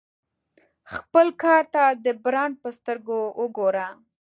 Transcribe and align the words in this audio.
خپل 0.93 1.27
کار 1.43 1.63
ته 1.73 1.83
د 2.05 2.07
برانډ 2.23 2.53
په 2.63 2.69
سترګه 2.77 3.15
وګوره. 3.41 3.87